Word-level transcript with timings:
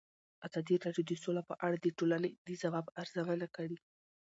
ازادي 0.47 0.75
راډیو 0.85 1.03
د 1.07 1.11
سوله 1.23 1.41
په 1.49 1.55
اړه 1.65 1.77
د 1.79 1.87
ټولنې 1.97 2.31
د 2.47 2.49
ځواب 2.61 2.85
ارزونه 3.01 3.47
کړې. 3.55 3.77